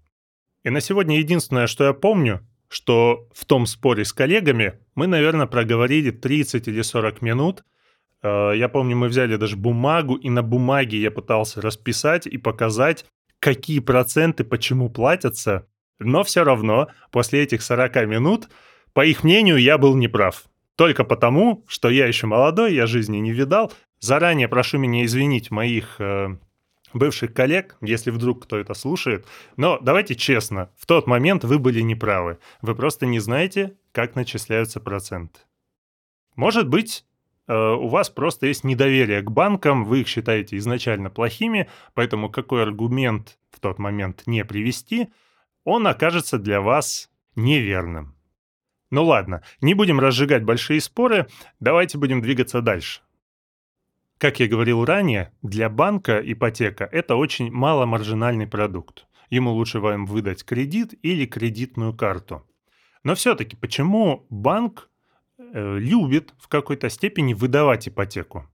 И 0.65 0.72
на 0.72 0.81
сегодня 0.81 1.19
единственное, 1.19 1.67
что 1.67 1.84
я 1.84 1.93
помню, 1.93 2.45
что 2.69 3.29
в 3.34 3.45
том 3.45 3.67
споре 3.67 4.03
с 4.03 4.12
коллегами 4.12 4.79
мы, 4.95 5.05
наверное, 5.05 5.45
проговорили 5.45 6.10
30 6.10 6.67
или 6.67 6.81
40 6.81 7.22
минут. 7.22 7.63
Э, 8.24 8.51
я 8.55 8.67
помню, 8.67 8.98
мы 8.98 9.07
взяли 9.07 9.36
даже 9.36 9.57
бумагу, 9.57 10.15
и 10.15 10.29
на 10.31 10.41
бумаге 10.41 11.00
я 11.00 11.12
пытался 11.12 11.62
расписать 11.62 12.25
и 12.25 12.39
показать, 12.39 13.05
какие 13.39 13.79
проценты 13.79 14.43
почему 14.43 14.89
платятся. 14.89 15.67
Но 16.00 16.24
все 16.24 16.43
равно 16.43 16.88
после 17.12 17.43
этих 17.43 17.62
40 17.62 18.07
минут 18.07 18.50
по 18.93 19.05
их 19.05 19.24
мнению, 19.24 19.57
я 19.57 19.77
был 19.77 19.95
неправ. 19.95 20.45
Только 20.75 21.03
потому, 21.03 21.63
что 21.67 21.89
я 21.89 22.07
еще 22.07 22.25
молодой, 22.25 22.74
я 22.74 22.88
жизни 22.88 23.17
не 23.17 23.34
видал. 23.34 23.72
Заранее 24.00 24.48
прошу 24.48 24.79
меня 24.79 25.05
извинить 25.05 25.51
моих 25.51 25.98
э, 26.00 26.38
бывших 26.96 27.34
коллег, 27.34 27.75
если 27.82 28.10
вдруг 28.10 28.44
кто 28.44 28.58
это 28.58 28.74
слушает. 28.74 29.28
Но 29.58 29.78
давайте 29.80 30.16
честно, 30.16 30.72
в 30.78 30.86
тот 30.86 31.08
момент 31.08 31.44
вы 31.44 31.60
были 31.60 31.82
неправы. 31.82 32.40
Вы 32.62 32.74
просто 32.74 33.06
не 33.06 33.20
знаете, 33.20 33.75
как 33.92 34.16
начисляются 34.16 34.80
проценты. 34.80 35.40
Может 36.36 36.68
быть, 36.68 37.06
э, 37.48 37.54
у 37.54 37.88
вас 37.88 38.10
просто 38.10 38.48
есть 38.48 38.64
недоверие 38.64 39.22
к 39.22 39.30
банкам, 39.30 39.86
вы 39.86 40.02
их 40.02 40.08
считаете 40.08 40.58
изначально 40.58 41.10
плохими, 41.10 41.70
поэтому 41.94 42.30
какой 42.30 42.64
аргумент 42.64 43.38
в 43.52 43.60
тот 43.60 43.78
момент 43.78 44.24
не 44.25 44.44
привести, 44.46 45.10
он 45.64 45.88
окажется 45.88 46.38
для 46.38 46.62
вас 46.62 47.10
неверным. 47.36 48.16
Ну 48.92 49.04
ладно, 49.04 49.44
не 49.62 49.74
будем 49.74 50.00
разжигать 50.00 50.44
большие 50.44 50.80
споры, 50.80 51.28
давайте 51.60 51.98
будем 51.98 52.22
двигаться 52.22 52.62
дальше. 52.62 53.02
Как 54.17 54.39
я 54.39 54.48
говорил 54.48 54.86
ранее, 54.86 55.34
для 55.41 55.69
банка 55.69 56.22
ипотека– 56.24 56.88
это 56.91 57.17
очень 57.17 57.51
маломаржинальный 57.51 58.48
продукт. 58.48 59.07
Ему 59.29 59.51
лучше 59.51 59.81
вам 59.81 60.05
выдать 60.05 60.45
кредит 60.45 60.93
или 61.01 61.25
кредитную 61.25 61.93
карту. 61.93 62.48
Но 63.03 63.13
все-таки 63.15 63.57
почему 63.57 64.25
банк 64.29 64.89
э, 65.38 65.77
любит 65.79 66.34
в 66.39 66.48
какой-то 66.48 66.89
степени 66.89 67.34
выдавать 67.34 67.89
ипотеку? 67.89 68.50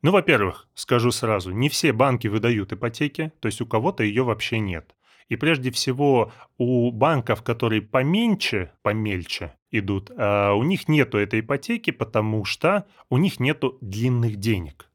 Ну, 0.00 0.12
во-первых, 0.12 0.66
скажу 0.74 1.10
сразу, 1.10 1.52
не 1.52 1.68
все 1.68 1.92
банки 1.92 2.26
выдают 2.26 2.72
ипотеки, 2.72 3.32
то 3.40 3.46
есть 3.46 3.60
у 3.60 3.66
кого-то 3.66 4.02
ее 4.02 4.22
вообще 4.22 4.60
нет. 4.60 4.96
И 5.28 5.36
прежде 5.36 5.70
всего 5.70 6.32
у 6.56 6.90
банков, 6.90 7.42
которые 7.42 7.82
поменьше, 7.82 8.72
помельче 8.80 9.54
идут, 9.70 10.10
а 10.16 10.54
у 10.54 10.62
них 10.62 10.88
нету 10.88 11.18
этой 11.18 11.40
ипотеки, 11.40 11.90
потому 11.90 12.46
что 12.46 12.86
у 13.10 13.18
них 13.18 13.40
нету 13.40 13.76
длинных 13.82 14.36
денег. 14.36 14.88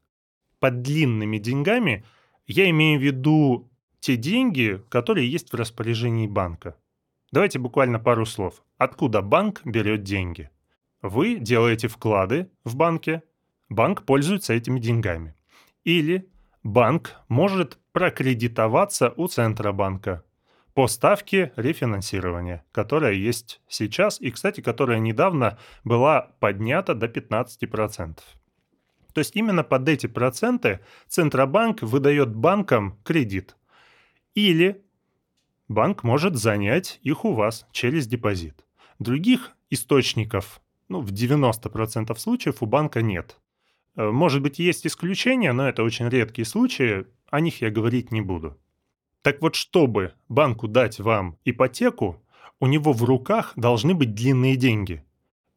Под 0.60 0.82
длинными 0.82 1.38
деньгами 1.38 2.04
я 2.46 2.68
имею 2.70 2.98
в 2.98 3.02
виду 3.02 3.70
те 4.00 4.16
деньги, 4.16 4.82
которые 4.88 5.30
есть 5.30 5.52
в 5.52 5.56
распоряжении 5.56 6.26
банка. 6.26 6.76
Давайте 7.30 7.58
буквально 7.58 7.98
пару 7.98 8.24
слов. 8.26 8.62
Откуда 8.78 9.22
банк 9.22 9.60
берет 9.64 10.02
деньги? 10.02 10.50
Вы 11.02 11.36
делаете 11.36 11.88
вклады 11.88 12.50
в 12.64 12.74
банке, 12.74 13.22
банк 13.68 14.04
пользуется 14.04 14.54
этими 14.54 14.80
деньгами. 14.80 15.34
Или 15.84 16.28
банк 16.62 17.16
может 17.28 17.78
прокредитоваться 17.92 19.12
у 19.16 19.28
Центробанка 19.28 20.24
по 20.74 20.86
ставке 20.86 21.52
рефинансирования, 21.56 22.64
которая 22.72 23.12
есть 23.12 23.60
сейчас 23.68 24.20
и, 24.20 24.30
кстати, 24.30 24.60
которая 24.60 24.98
недавно 25.00 25.58
была 25.84 26.30
поднята 26.40 26.94
до 26.94 27.06
15%. 27.06 28.18
То 29.18 29.20
есть 29.20 29.34
именно 29.34 29.64
под 29.64 29.88
эти 29.88 30.06
проценты 30.06 30.78
Центробанк 31.08 31.82
выдает 31.82 32.36
банкам 32.36 33.00
кредит. 33.02 33.56
Или 34.36 34.80
банк 35.66 36.04
может 36.04 36.36
занять 36.36 37.00
их 37.02 37.24
у 37.24 37.32
вас 37.32 37.66
через 37.72 38.06
депозит. 38.06 38.64
Других 39.00 39.56
источников, 39.70 40.60
ну, 40.88 41.00
в 41.00 41.10
90% 41.10 42.16
случаев 42.16 42.62
у 42.62 42.66
банка 42.66 43.02
нет. 43.02 43.40
Э, 43.96 44.08
может 44.08 44.40
быть, 44.40 44.60
есть 44.60 44.86
исключения, 44.86 45.52
но 45.52 45.68
это 45.68 45.82
очень 45.82 46.08
редкие 46.08 46.46
случаи, 46.46 47.04
о 47.28 47.40
них 47.40 47.60
я 47.60 47.70
говорить 47.70 48.12
не 48.12 48.20
буду. 48.20 48.56
Так 49.22 49.42
вот, 49.42 49.56
чтобы 49.56 50.12
банку 50.28 50.68
дать 50.68 51.00
вам 51.00 51.38
ипотеку, 51.44 52.22
у 52.60 52.68
него 52.68 52.92
в 52.92 53.02
руках 53.02 53.52
должны 53.56 53.94
быть 53.94 54.14
длинные 54.14 54.54
деньги. 54.54 55.02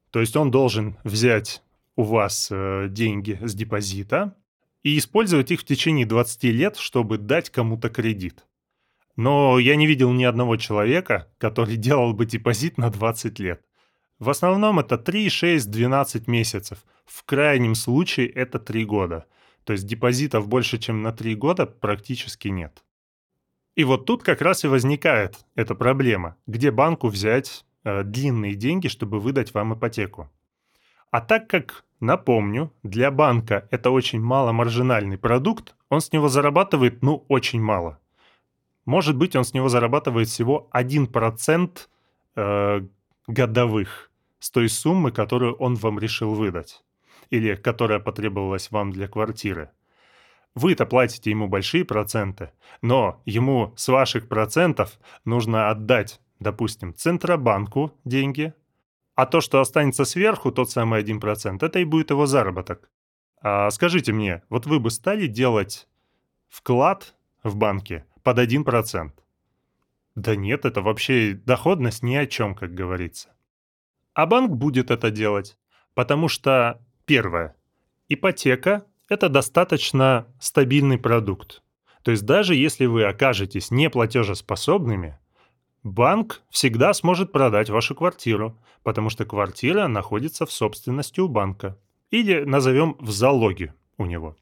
То 0.10 0.20
есть 0.20 0.36
он 0.36 0.50
должен 0.50 0.98
взять 1.04 1.62
у 1.96 2.04
вас 2.04 2.48
э, 2.52 2.88
деньги 2.90 3.40
с 3.42 3.54
депозита 3.54 4.36
и 4.84 4.98
использовать 4.98 5.52
их 5.52 5.62
в 5.62 5.66
течение 5.66 6.06
20 6.06 6.44
лет, 6.46 6.78
чтобы 6.78 7.18
дать 7.18 7.50
кому-то 7.50 7.90
кредит. 7.90 8.46
Но 9.16 9.60
я 9.60 9.76
не 9.76 9.88
видел 9.88 10.12
ни 10.14 10.24
одного 10.24 10.58
человека, 10.58 11.32
который 11.38 11.76
делал 11.88 12.14
бы 12.14 12.26
депозит 12.26 12.78
на 12.78 12.90
20 12.90 13.40
лет. 13.40 13.64
В 14.20 14.30
основном 14.30 14.80
это 14.80 14.98
3, 14.98 15.30
6, 15.30 15.70
12 15.70 16.28
месяцев. 16.28 16.84
В 17.06 17.24
крайнем 17.24 17.76
случае 17.76 18.28
это 18.30 18.60
3 18.60 18.86
года. 18.86 19.26
То 19.64 19.74
есть 19.74 19.86
депозитов 19.86 20.48
больше, 20.48 20.78
чем 20.78 21.02
на 21.02 21.12
3 21.12 21.36
года 21.36 21.66
практически 21.66 22.48
нет. 22.48 22.84
И 23.76 23.84
вот 23.84 24.06
тут 24.06 24.24
как 24.24 24.42
раз 24.42 24.64
и 24.64 24.68
возникает 24.68 25.46
эта 25.56 25.76
проблема, 25.76 26.36
где 26.46 26.72
банку 26.72 27.08
взять 27.08 27.66
э, 27.84 28.04
длинные 28.04 28.56
деньги, 28.56 28.88
чтобы 28.88 29.20
выдать 29.20 29.54
вам 29.54 29.74
ипотеку. 29.74 30.30
А 31.12 31.20
так 31.20 31.50
как, 31.50 31.84
напомню, 32.00 32.72
для 32.84 33.12
банка 33.12 33.68
это 33.70 33.92
очень 33.92 34.22
маломаржинальный 34.22 35.18
продукт, 35.18 35.76
он 35.90 36.00
с 36.00 36.12
него 36.14 36.30
зарабатывает, 36.30 37.04
ну, 37.04 37.26
очень 37.28 37.62
мало. 37.62 38.00
Может 38.86 39.18
быть, 39.18 39.36
он 39.36 39.44
с 39.44 39.54
него 39.54 39.68
зарабатывает 39.68 40.30
всего 40.30 40.70
1% 40.74 41.80
э, 42.36 42.82
годовых 43.28 44.12
с 44.40 44.50
той 44.52 44.70
суммы, 44.70 45.12
которую 45.12 45.56
он 45.56 45.76
вам 45.76 46.00
решил 46.00 46.34
выдать, 46.34 46.82
или 47.30 47.56
которая 47.56 48.00
потребовалась 48.00 48.72
вам 48.72 48.92
для 48.92 49.08
квартиры. 49.08 49.70
Вы-то 50.56 50.86
платите 50.86 51.30
ему 51.30 51.48
большие 51.48 51.86
проценты, 51.86 52.52
но 52.82 53.22
ему 53.26 53.74
с 53.76 53.88
ваших 53.90 54.28
процентов 54.28 54.98
нужно 55.26 55.70
отдать, 55.70 56.22
допустим, 56.40 56.94
Центробанку 56.96 57.94
деньги, 58.04 58.54
а 59.22 59.28
то, 59.28 59.40
что 59.40 59.62
останется 59.62 60.04
сверху, 60.04 60.52
тот 60.52 60.72
самый 60.72 61.04
1%, 61.04 61.64
это 61.64 61.78
и 61.78 61.84
будет 61.84 62.10
его 62.10 62.26
заработок. 62.26 62.90
А 63.40 63.70
скажите 63.70 64.14
мне, 64.14 64.42
вот 64.50 64.66
вы 64.66 64.80
бы 64.80 64.90
стали 64.90 65.28
делать 65.28 65.88
вклад 66.50 67.14
в 67.44 67.56
банке 67.56 68.04
под 68.24 68.40
1%? 68.40 69.12
Да 70.16 70.36
нет, 70.36 70.66
это 70.66 70.82
вообще 70.82 71.34
доходность 71.34 72.02
ни 72.02 72.16
о 72.16 72.26
чем, 72.26 72.56
как 72.56 72.74
говорится. 72.74 73.30
А 74.16 74.26
банк 74.26 74.54
будет 74.54 74.90
это 74.90 75.12
делать, 75.12 75.56
потому 75.94 76.28
что, 76.28 76.84
первое, 77.06 77.56
ипотека– 78.10 78.88
это 79.08 79.30
достаточно 79.30 80.26
стабильный 80.40 80.98
продукт. 80.98 81.62
То 82.02 82.10
есть 82.10 82.26
даже 82.26 82.56
если 82.56 82.88
вы 82.88 83.04
окажетесь 83.04 83.70
неплатежеспособными, 83.70 85.20
банк 85.84 86.42
всегда 86.50 86.94
сможет 86.94 87.32
продать 87.32 87.70
вашу 87.70 87.96
квартиру, 87.96 88.58
потому 88.84 89.10
что 89.10 89.26
квартира 89.26 89.88
находится 89.88 90.46
в 90.46 90.52
собственности 90.52 91.20
у 91.20 91.28
банка. 91.28 91.78
Или 92.10 92.44
назовем 92.44 92.98
в 93.00 93.10
залоге 93.12 93.74
у 93.98 94.06
него. 94.06 94.36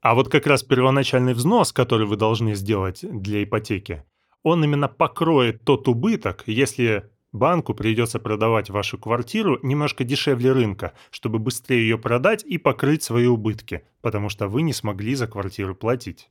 А 0.00 0.14
вот 0.14 0.28
как 0.28 0.46
раз 0.46 0.62
первоначальный 0.62 1.34
взнос, 1.34 1.72
который 1.72 2.06
вы 2.06 2.16
должны 2.16 2.54
сделать 2.54 3.00
для 3.02 3.44
ипотеки, 3.44 4.04
он 4.42 4.64
именно 4.64 4.88
покроет 4.88 5.62
тот 5.64 5.86
убыток, 5.88 6.44
если 6.46 7.10
банку 7.32 7.74
придется 7.74 8.18
продавать 8.18 8.70
вашу 8.70 8.98
квартиру 8.98 9.58
немножко 9.62 10.04
дешевле 10.04 10.52
рынка, 10.52 10.94
чтобы 11.10 11.38
быстрее 11.38 11.82
ее 11.82 11.98
продать 11.98 12.42
и 12.44 12.56
покрыть 12.58 13.02
свои 13.02 13.26
убытки, 13.26 13.84
потому 14.00 14.30
что 14.30 14.48
вы 14.48 14.62
не 14.62 14.72
смогли 14.72 15.14
за 15.14 15.26
квартиру 15.26 15.74
платить. 15.74 16.30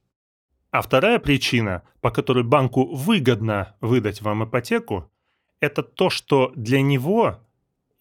А 0.71 0.81
вторая 0.81 1.19
причина, 1.19 1.83
по 2.01 2.11
которой 2.11 2.43
банку 2.43 2.85
выгодно 2.95 3.75
выдать 3.81 4.21
вам 4.21 4.43
ипотеку, 4.43 5.11
это 5.59 5.81
то, 5.81 6.09
что 6.09 6.51
для 6.55 6.81
него 6.81 7.39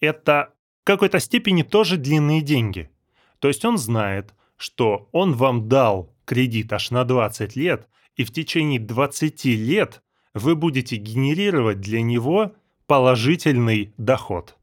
это 0.00 0.52
в 0.82 0.84
какой-то 0.84 1.18
степени 1.18 1.62
тоже 1.62 1.96
длинные 1.96 2.42
деньги. 2.42 2.90
То 3.38 3.48
есть 3.48 3.64
он 3.64 3.78
знает, 3.78 4.34
что 4.56 5.08
он 5.12 5.32
вам 5.32 5.68
дал 5.68 6.14
кредит 6.24 6.72
аж 6.72 6.90
на 6.90 7.04
20 7.04 7.56
лет, 7.56 7.88
и 8.16 8.24
в 8.24 8.32
течение 8.32 8.80
20 8.80 9.44
лет 9.46 10.02
вы 10.34 10.56
будете 10.56 10.96
генерировать 10.96 11.80
для 11.80 12.02
него 12.02 12.52
положительный 12.86 13.94
доход. 13.96 14.56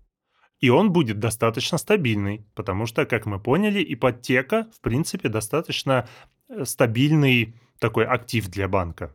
И 0.59 0.69
он 0.69 0.91
будет 0.91 1.19
достаточно 1.19 1.77
стабильный, 1.77 2.45
потому 2.53 2.85
что, 2.85 3.05
как 3.05 3.25
мы 3.25 3.39
поняли, 3.39 3.85
ипотека, 3.87 4.67
в 4.75 4.81
принципе, 4.81 5.29
достаточно 5.29 6.07
э, 6.47 6.65
стабильный 6.65 7.55
такой 7.79 8.05
актив 8.05 8.47
для 8.47 8.67
банка. 8.67 9.13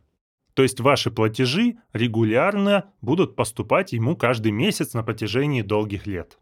То 0.53 0.63
есть 0.63 0.79
ваши 0.79 1.11
платежи 1.11 1.77
регулярно 1.93 2.91
будут 3.01 3.35
поступать 3.35 3.93
ему 3.93 4.15
каждый 4.15 4.51
месяц 4.51 4.93
на 4.93 5.03
протяжении 5.03 5.61
долгих 5.61 6.07
лет. 6.07 6.37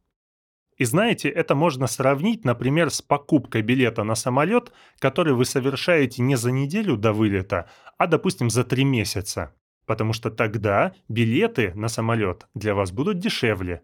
И 0.78 0.86
знаете, 0.86 1.28
это 1.30 1.56
можно 1.56 1.88
сравнить, 1.88 2.46
например, 2.46 2.90
с 2.90 3.02
покупкой 3.02 3.62
билета 3.62 4.04
на 4.04 4.16
самолет, 4.16 4.72
который 4.98 5.34
вы 5.34 5.44
совершаете 5.44 6.22
не 6.22 6.38
за 6.38 6.52
неделю 6.52 6.96
до 6.96 7.12
вылета, 7.12 7.70
а, 7.98 8.08
допустим, 8.08 8.50
за 8.50 8.64
три 8.64 8.86
месяца. 8.86 9.54
Потому 9.86 10.14
что 10.14 10.32
тогда 10.32 10.94
билеты 11.10 11.74
на 11.76 11.90
самолет 11.90 12.48
для 12.54 12.76
вас 12.76 12.92
будут 12.92 13.20
дешевле. 13.20 13.84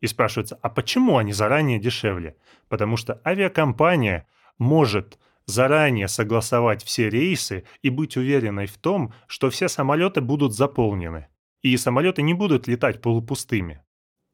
И 0.00 0.06
спрашивается, 0.06 0.56
а 0.62 0.68
почему 0.68 1.18
они 1.18 1.32
заранее 1.32 1.80
дешевле? 1.80 2.36
Потому 2.68 2.96
что 2.96 3.20
авиакомпания 3.26 4.28
может 4.58 5.18
заранее 5.48 6.08
согласовать 6.08 6.84
все 6.84 7.08
рейсы 7.08 7.64
и 7.80 7.88
быть 7.88 8.16
уверенной 8.16 8.66
в 8.66 8.76
том, 8.76 9.14
что 9.26 9.48
все 9.48 9.68
самолеты 9.68 10.20
будут 10.20 10.54
заполнены, 10.54 11.26
и 11.62 11.76
самолеты 11.78 12.20
не 12.20 12.34
будут 12.34 12.68
летать 12.68 13.00
полупустыми. 13.00 13.82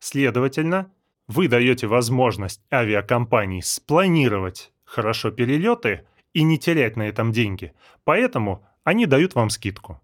Следовательно, 0.00 0.92
вы 1.28 1.47
даете 1.47 1.87
возможность 1.87 2.61
авиакомпании 2.71 3.61
спланировать 3.61 4.73
хорошо 4.85 5.30
перелеты 5.30 6.04
и 6.33 6.42
не 6.42 6.59
терять 6.59 6.97
на 6.97 7.09
этом 7.09 7.30
деньги, 7.30 7.73
поэтому 8.02 8.66
они 8.83 9.06
дают 9.06 9.37
вам 9.37 9.50
скидку. 9.50 10.02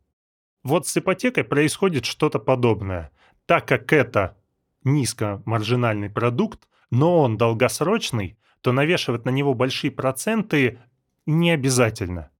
Вот 0.62 0.86
с 0.86 0.96
ипотекой 0.96 1.42
происходит 1.42 2.04
что-то 2.04 2.38
подобное. 2.38 3.10
Так 3.46 3.66
как 3.66 3.92
это 3.92 4.36
низкомаржинальный 4.84 6.08
продукт, 6.08 6.68
но 6.90 7.20
он 7.20 7.36
долгосрочный, 7.36 8.38
то 8.60 8.72
навешивать 8.72 9.24
на 9.24 9.30
него 9.30 9.54
большие 9.54 9.90
проценты 9.90 10.78
не 11.30 11.50
обязательно. 11.50 12.30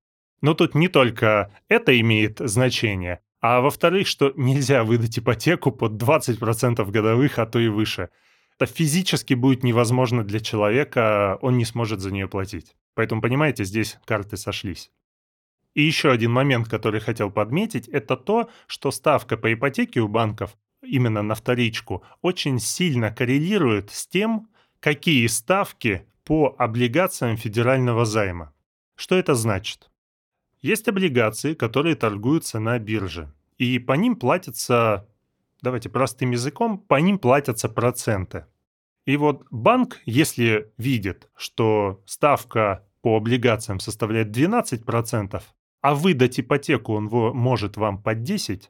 Но 0.40 0.54
тут 0.54 0.74
не 0.74 0.88
только 0.88 1.52
это 1.68 1.98
имеет 2.00 2.38
значение, 2.38 3.20
а 3.40 3.60
во-вторых, 3.60 4.06
что 4.06 4.32
нельзя 4.36 4.84
выдать 4.84 5.18
ипотеку 5.18 5.72
под 5.72 5.92
20% 5.92 6.90
годовых, 6.90 7.38
а 7.38 7.46
то 7.46 7.58
и 7.58 7.68
выше– 7.68 8.10
это 8.60 8.70
физически 8.70 9.32
будет 9.32 9.62
невозможно 9.62 10.22
для 10.22 10.38
человека, 10.38 11.38
он 11.40 11.56
не 11.56 11.64
сможет 11.64 12.00
за 12.00 12.10
нее 12.10 12.28
платить. 12.28 12.76
Поэтому, 12.94 13.22
понимаете, 13.22 13.64
здесь 13.64 13.98
карты 14.04 14.36
сошлись. 14.36 14.90
И 15.72 15.80
еще 15.82 16.10
один 16.10 16.32
момент, 16.32 16.68
который 16.68 17.00
хотел 17.00 17.30
подметить, 17.30 17.88
это 17.88 18.18
то, 18.18 18.50
что 18.66 18.90
ставка 18.90 19.38
по 19.38 19.50
ипотеке 19.50 20.00
у 20.00 20.08
банков 20.08 20.58
именно 20.82 21.22
на 21.22 21.34
вторичку 21.34 22.04
очень 22.20 22.58
сильно 22.58 23.10
коррелирует 23.10 23.92
с 23.92 24.06
тем, 24.06 24.50
какие 24.78 25.26
ставки 25.28 26.06
по 26.24 26.54
облигациям 26.58 27.38
федерального 27.38 28.04
займа. 28.04 28.52
Что 29.00 29.14
это 29.14 29.34
значит? 29.34 29.90
Есть 30.60 30.86
облигации, 30.86 31.54
которые 31.54 31.94
торгуются 31.94 32.60
на 32.60 32.78
бирже, 32.78 33.32
и 33.56 33.78
по 33.78 33.94
ним 33.94 34.14
платятся 34.14 35.08
давайте 35.62 35.88
простым 35.88 36.32
языком, 36.32 36.76
по 36.76 37.00
ним 37.00 37.18
платятся 37.18 37.70
проценты. 37.70 38.44
И 39.06 39.16
вот 39.16 39.46
банк, 39.50 40.00
если 40.04 40.70
видит, 40.76 41.30
что 41.34 42.02
ставка 42.04 42.86
по 43.00 43.16
облигациям 43.16 43.80
составляет 43.80 44.36
12%, 44.36 45.42
а 45.80 45.94
выдать 45.94 46.38
ипотеку 46.38 46.92
он 46.92 47.06
может 47.06 47.78
вам 47.78 48.02
под 48.02 48.18
10%, 48.18 48.64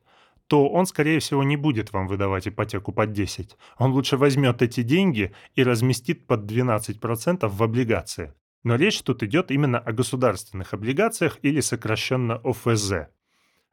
то 0.47 0.69
он, 0.69 0.87
скорее 0.87 1.19
всего, 1.19 1.43
не 1.43 1.57
будет 1.57 1.93
вам 1.93 2.07
выдавать 2.07 2.47
ипотеку 2.47 2.93
под 2.93 3.11
10. 3.11 3.57
Он 3.79 3.91
лучше 3.91 4.17
возьмет 4.17 4.63
эти 4.63 4.85
деньги 4.85 5.33
и 5.57 5.65
разместит 5.65 6.29
под 6.29 6.49
12% 6.49 7.49
в 7.49 7.63
облигации. 7.65 8.33
Но 8.63 8.77
речь 8.77 9.01
тут 9.03 9.23
идет 9.23 9.51
именно 9.51 9.79
о 9.79 9.93
государственных 9.93 10.75
облигациях 10.75 11.39
или 11.43 11.61
сокращенно 11.61 12.41
ОФЗ. 12.45 13.09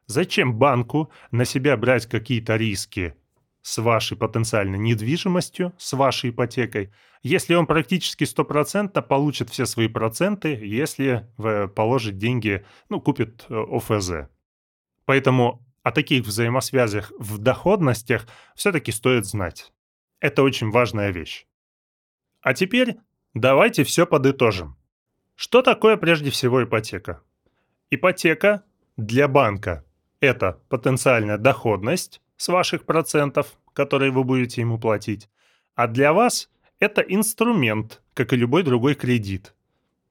Зачем 0.06 0.54
банку 0.54 1.12
на 1.30 1.44
себя 1.44 1.76
брать 1.76 2.06
какие-то 2.06 2.56
риски 2.56 3.14
с 3.60 3.76
вашей 3.78 4.16
потенциальной 4.16 4.78
недвижимостью, 4.78 5.74
с 5.76 5.92
вашей 5.92 6.30
ипотекой, 6.30 6.90
если 7.22 7.54
он 7.54 7.66
практически 7.66 8.24
стопроцентно 8.24 9.02
получит 9.02 9.50
все 9.50 9.66
свои 9.66 9.88
проценты, 9.88 10.48
если 10.50 11.28
положит 11.74 12.16
деньги, 12.16 12.64
ну, 12.88 13.00
купит 13.00 13.44
э, 13.50 13.54
ОФЗ. 13.54 14.30
Поэтому 15.04 15.62
о 15.82 15.90
таких 15.90 16.24
взаимосвязях 16.24 17.12
в 17.18 17.36
доходностях 17.38 18.26
все-таки 18.54 18.92
стоит 18.92 19.26
знать. 19.26 19.72
Это 20.20 20.42
очень 20.42 20.70
важная 20.70 21.10
вещь. 21.10 21.46
А 22.40 22.54
теперь 22.54 22.96
давайте 23.34 23.84
все 23.84 24.06
подытожим. 24.06 24.77
Что 25.40 25.62
такое 25.62 25.96
прежде 25.96 26.30
всего 26.30 26.64
ипотека? 26.64 27.22
Ипотека 27.90 28.64
для 28.96 29.28
банка 29.28 29.84
это 30.18 30.60
потенциальная 30.68 31.38
доходность 31.38 32.20
с 32.36 32.48
ваших 32.48 32.82
процентов, 32.82 33.56
которые 33.72 34.10
вы 34.10 34.24
будете 34.24 34.62
ему 34.62 34.80
платить. 34.80 35.30
А 35.76 35.86
для 35.86 36.12
вас 36.12 36.50
это 36.80 37.02
инструмент, 37.02 38.02
как 38.14 38.32
и 38.32 38.36
любой 38.36 38.64
другой 38.64 38.96
кредит. 38.96 39.54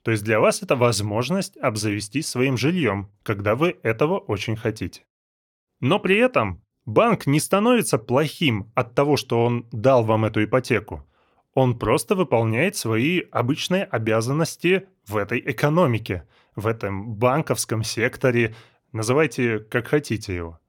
То 0.02 0.12
есть 0.12 0.24
для 0.24 0.40
вас 0.40 0.64
это 0.64 0.78
возможность 0.78 1.58
обзавестись 1.58 2.30
своим 2.30 2.56
жильем, 2.56 3.12
когда 3.24 3.56
вы 3.56 3.78
этого 3.84 4.20
очень 4.20 4.56
хотите. 4.56 5.04
Но 5.82 6.00
при 6.00 6.16
этом 6.20 6.62
банк 6.86 7.28
не 7.28 7.42
становится 7.42 7.98
плохим 7.98 8.72
от 8.76 8.96
того, 8.96 9.18
что 9.18 9.44
он 9.44 9.68
дал 9.74 10.06
вам 10.06 10.24
эту 10.24 10.42
ипотеку. 10.46 11.06
Он 11.58 11.80
просто 11.80 12.14
выполняет 12.14 12.76
свои 12.76 13.22
обычные 13.32 13.84
обязанности 13.86 14.88
в 15.08 15.18
этой 15.18 15.40
экономике, 15.40 16.28
в 16.56 16.68
этом 16.68 17.16
банковском 17.16 17.84
секторе, 17.84 18.54
Называйте 18.92 19.60
как 19.60 19.88
хотите 19.88 20.36
его. 20.36 20.60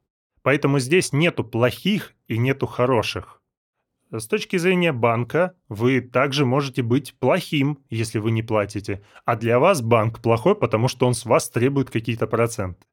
Поэтому 0.43 0.79
здесь 0.79 1.13
нету 1.13 1.45
плохих 1.45 2.15
и 2.27 2.39
нету 2.39 2.67
хороших. 2.67 3.43
С 4.11 4.27
точки 4.27 4.57
зрения 4.57 4.93
банка, 4.93 5.55
вы 5.69 6.01
также 6.01 6.47
можете 6.47 6.83
быть 6.83 7.15
плохим, 7.19 7.79
если 7.91 8.19
вы 8.19 8.31
не 8.31 8.43
платите. 8.43 9.03
А 9.25 9.37
для 9.37 9.59
вас 9.59 9.83
банк 9.83 10.21
плохой, 10.21 10.55
потому 10.55 10.89
что 10.89 11.07
он 11.07 11.15
с 11.15 11.27
вас 11.27 11.51
требует 11.51 11.91
какие-то 11.91 12.27
проценты. 12.27 12.87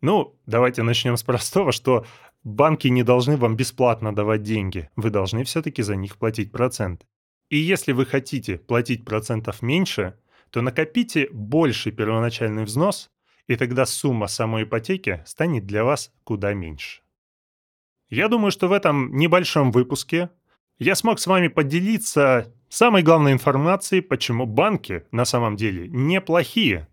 Ну, 0.00 0.38
давайте 0.46 0.82
начнем 0.82 1.16
с 1.16 1.22
простого, 1.22 1.72
что 1.72 2.06
банки 2.44 2.88
не 2.88 3.02
должны 3.02 3.36
вам 3.36 3.56
бесплатно 3.56 4.14
давать 4.14 4.42
деньги. 4.42 4.90
Вы 4.94 5.10
должны 5.10 5.44
все-таки 5.44 5.82
за 5.82 5.96
них 5.96 6.16
платить 6.18 6.52
процент. 6.52 7.04
И 7.52 7.58
если 7.58 7.92
вы 7.92 8.06
хотите 8.06 8.56
платить 8.56 9.04
процентов 9.04 9.60
меньше, 9.60 10.18
то 10.48 10.62
накопите 10.62 11.28
больший 11.30 11.92
первоначальный 11.92 12.64
взнос, 12.64 13.10
и 13.46 13.56
тогда 13.56 13.84
сумма 13.84 14.26
самой 14.26 14.62
ипотеки 14.62 15.22
станет 15.26 15.66
для 15.66 15.84
вас 15.84 16.10
куда 16.24 16.54
меньше. 16.54 17.02
Я 18.08 18.28
думаю, 18.28 18.52
что 18.52 18.68
в 18.68 18.72
этом 18.72 19.14
небольшом 19.14 19.70
выпуске 19.70 20.30
я 20.78 20.94
смог 20.94 21.20
с 21.20 21.26
вами 21.26 21.48
поделиться 21.48 22.50
самой 22.70 23.02
главной 23.02 23.32
информацией, 23.32 24.00
почему 24.00 24.46
банки 24.46 25.04
на 25.10 25.26
самом 25.26 25.56
деле 25.56 25.88
неплохие. 25.88 26.88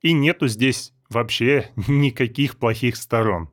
И 0.00 0.14
нету 0.14 0.48
здесь 0.48 0.94
вообще 1.10 1.70
никаких 1.86 2.56
плохих 2.56 2.96
сторон. 2.96 3.50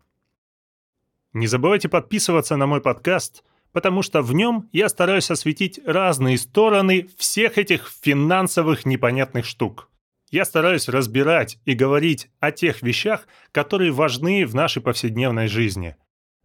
Не 1.34 1.48
забывайте 1.48 1.90
подписываться 1.90 2.56
на 2.56 2.66
мой 2.66 2.80
подкаст, 2.80 3.44
потому 3.72 4.02
что 4.02 4.22
в 4.22 4.34
нем 4.34 4.70
я 4.72 4.90
стараюсь 4.90 5.32
осветить 5.32 5.80
разные 5.86 6.38
стороны 6.38 7.08
всех 7.18 7.58
этих 7.58 7.92
финансовых 8.02 8.86
непонятных 8.86 9.46
штук 9.46 9.90
я 10.32 10.46
стараюсь 10.46 10.88
разбирать 10.88 11.60
и 11.66 11.74
говорить 11.74 12.30
о 12.40 12.52
тех 12.52 12.82
вещах, 12.82 13.28
которые 13.52 13.92
важны 13.92 14.46
в 14.46 14.56
нашей 14.56 14.82
повседневной 14.82 15.48
жизни. 15.48 15.96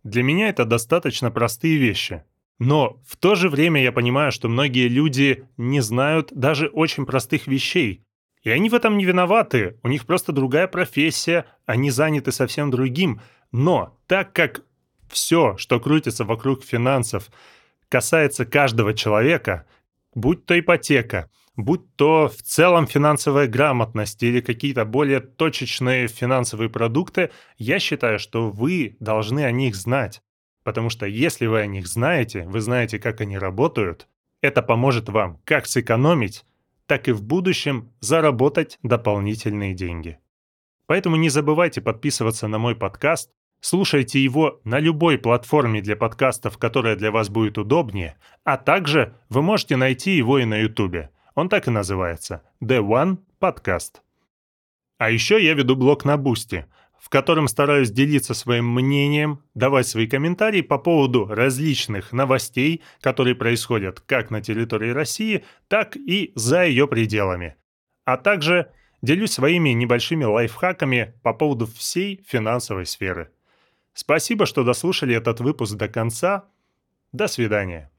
Для 0.02 0.22
меня 0.22 0.48
это 0.48 0.64
достаточно 0.64 1.30
простые 1.30 1.76
вещи. 1.76 2.24
Но 2.58 3.00
в 3.06 3.16
то 3.16 3.34
же 3.34 3.48
время 3.48 3.82
я 3.82 3.90
понимаю, 3.90 4.30
что 4.30 4.48
многие 4.48 4.88
люди 4.88 5.44
не 5.56 5.80
знают 5.80 6.32
даже 6.32 6.68
очень 6.68 7.04
простых 7.04 7.46
вещей. 7.46 8.04
И 8.42 8.50
они 8.50 8.68
в 8.68 8.74
этом 8.74 8.96
не 8.96 9.04
виноваты, 9.04 9.78
у 9.82 9.88
них 9.88 10.06
просто 10.06 10.30
другая 10.30 10.68
профессия, 10.68 11.46
они 11.66 11.90
заняты 11.90 12.30
совсем 12.30 12.70
другим. 12.70 13.20
Но 13.52 13.98
так 14.06 14.32
как 14.32 14.62
все, 15.08 15.56
что 15.56 15.80
крутится 15.80 16.24
вокруг 16.24 16.64
финансов, 16.64 17.30
касается 17.88 18.44
каждого 18.44 18.94
человека, 18.94 19.66
будь 20.14 20.46
то 20.46 20.58
ипотека, 20.58 21.30
будь 21.56 21.94
то 21.96 22.28
в 22.28 22.42
целом 22.42 22.86
финансовая 22.86 23.46
грамотность 23.46 24.22
или 24.22 24.40
какие-то 24.40 24.84
более 24.84 25.20
точечные 25.20 26.08
финансовые 26.08 26.70
продукты, 26.70 27.30
я 27.56 27.78
считаю, 27.78 28.18
что 28.18 28.50
вы 28.50 28.96
должны 29.00 29.44
о 29.44 29.50
них 29.50 29.74
знать. 29.74 30.22
Потому 30.64 30.88
что 30.88 31.06
если 31.06 31.46
вы 31.46 31.60
о 31.60 31.66
них 31.66 31.86
знаете, 31.86 32.44
вы 32.44 32.60
знаете, 32.60 32.98
как 32.98 33.20
они 33.20 33.38
работают, 33.38 34.08
это 34.40 34.62
поможет 34.62 35.08
вам 35.08 35.40
как 35.44 35.66
сэкономить, 35.66 36.44
так 36.86 37.08
и 37.08 37.12
в 37.12 37.22
будущем 37.22 37.92
заработать 38.00 38.78
дополнительные 38.82 39.74
деньги. 39.74 40.18
Поэтому 40.86 41.16
не 41.16 41.28
забывайте 41.28 41.80
подписываться 41.80 42.48
на 42.48 42.58
мой 42.58 42.76
подкаст, 42.76 43.30
слушайте 43.64 44.22
его 44.22 44.60
на 44.64 44.78
любой 44.78 45.16
платформе 45.16 45.80
для 45.80 45.96
подкастов, 45.96 46.58
которая 46.58 46.96
для 46.96 47.10
вас 47.10 47.30
будет 47.30 47.56
удобнее, 47.56 48.16
а 48.44 48.58
также 48.58 49.14
вы 49.30 49.40
можете 49.40 49.76
найти 49.76 50.16
его 50.16 50.38
и 50.38 50.44
на 50.44 50.58
YouTube. 50.58 51.08
Он 51.34 51.48
так 51.48 51.66
и 51.66 51.70
называется 51.70 52.42
The 52.62 52.86
One 52.86 53.18
Podcast. 53.40 54.02
А 54.98 55.10
еще 55.10 55.42
я 55.42 55.54
веду 55.54 55.76
блог 55.76 56.04
на 56.04 56.18
Boosty, 56.18 56.66
в 57.00 57.08
котором 57.08 57.48
стараюсь 57.48 57.90
делиться 57.90 58.34
своим 58.34 58.68
мнением, 58.68 59.42
давать 59.54 59.88
свои 59.88 60.06
комментарии 60.06 60.60
по 60.60 60.76
поводу 60.76 61.26
различных 61.26 62.12
новостей, 62.12 62.82
которые 63.00 63.34
происходят 63.34 64.00
как 64.00 64.30
на 64.30 64.42
территории 64.42 64.90
России, 64.90 65.42
так 65.68 65.96
и 65.96 66.32
за 66.34 66.66
ее 66.66 66.86
пределами. 66.86 67.56
А 68.04 68.18
также 68.18 68.70
делюсь 69.00 69.32
своими 69.32 69.70
небольшими 69.70 70.24
лайфхаками 70.24 71.14
по 71.22 71.32
поводу 71.32 71.66
всей 71.66 72.22
финансовой 72.26 72.84
сферы. 72.84 73.30
Спасибо, 73.94 74.44
что 74.44 74.64
дослушали 74.64 75.14
этот 75.14 75.40
выпуск 75.40 75.76
до 75.76 75.88
конца. 75.88 76.44
До 77.12 77.28
свидания. 77.28 77.90